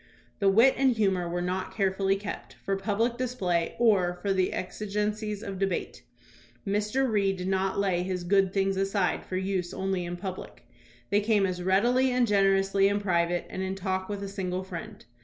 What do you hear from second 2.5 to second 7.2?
for public display or for the exigencies of debate. Mr.